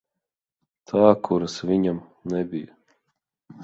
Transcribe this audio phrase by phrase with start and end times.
[0.93, 2.03] Tā, kuras viņam
[2.37, 2.79] nebija?